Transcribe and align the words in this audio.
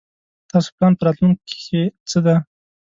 تاسو 0.49 0.69
پلان 0.75 0.93
په 0.97 1.03
راتلوونکي 1.05 1.55
کې 1.65 1.81
څه 2.09 2.19
دی؟ 2.25 2.35